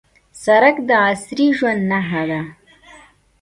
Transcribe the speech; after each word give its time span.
سړک 0.43 0.75
د 0.87 0.89
عصري 1.05 1.47
ژوند 1.57 1.81
نښه 1.91 2.23
ده. 2.29 2.41